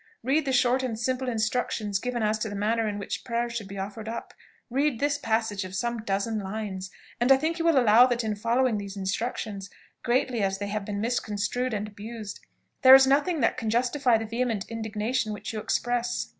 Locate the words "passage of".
5.19-5.75